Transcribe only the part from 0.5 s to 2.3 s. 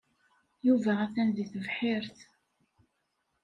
Yuba atan deg tebḥirt.